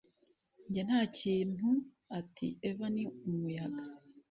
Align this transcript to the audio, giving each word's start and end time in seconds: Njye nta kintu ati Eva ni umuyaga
Njye 0.67 0.81
nta 0.87 1.01
kintu 1.17 1.69
ati 2.19 2.47
Eva 2.69 2.85
ni 2.95 3.03
umuyaga 3.29 3.83